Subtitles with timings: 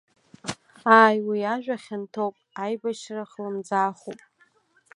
[0.99, 4.19] Ааи уи ажәа хьанҭоуп, аибашьра хлым-ӡаахуп.